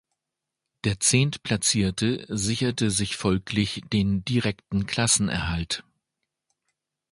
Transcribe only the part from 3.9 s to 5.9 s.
den direkten Klassenerhalt.